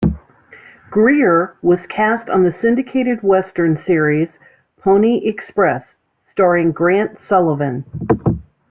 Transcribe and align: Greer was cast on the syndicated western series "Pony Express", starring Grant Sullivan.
Greer 0.89 1.55
was 1.61 1.77
cast 1.95 2.27
on 2.27 2.41
the 2.41 2.55
syndicated 2.59 3.21
western 3.21 3.77
series 3.85 4.29
"Pony 4.79 5.21
Express", 5.27 5.83
starring 6.31 6.71
Grant 6.71 7.19
Sullivan. 7.29 7.85